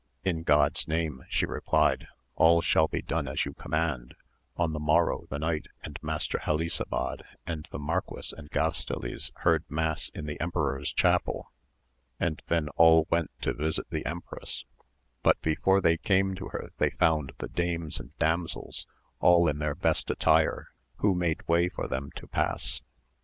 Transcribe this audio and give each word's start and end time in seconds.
In 0.23 0.41
God's 0.41 0.87
name, 0.87 1.23
she 1.29 1.45
replied, 1.45 2.07
all 2.35 2.63
shall 2.63 2.87
be 2.87 3.03
done 3.03 3.27
as 3.27 3.45
you 3.45 3.53
command, 3.53 4.15
on 4.57 4.73
the 4.73 4.79
mjDrrow 4.79 5.29
the 5.29 5.37
knight 5.37 5.67
and 5.83 5.99
Master 6.01 6.39
Helisabad 6.39 7.21
and 7.45 7.67
the 7.71 7.77
marquis 7.77 8.35
and 8.35 8.49
Gastiles 8.49 9.31
heard 9.41 9.63
mass 9.69 10.09
in 10.09 10.25
the 10.25 10.41
emperor's 10.41 10.91
chapel, 10.91 11.51
and 12.19 12.41
then 12.47 12.69
all 12.77 13.05
went 13.11 13.29
to 13.41 13.53
visit 13.53 13.91
the 13.91 14.03
empress, 14.07 14.65
but 15.21 15.39
before 15.43 15.79
they 15.81 15.97
came 15.97 16.33
to 16.33 16.47
her 16.47 16.71
they 16.79 16.89
found 16.89 17.33
the 17.37 17.49
dames 17.49 17.99
and 17.99 18.17
damsels 18.17 18.87
all 19.19 19.47
in 19.47 19.59
their 19.59 19.75
best 19.75 20.09
attire 20.09 20.69
who 20.95 21.13
made 21.13 21.47
way 21.47 21.69
for 21.69 21.87
them 21.87 22.09
to 22.15 22.25
pass. 22.25 22.81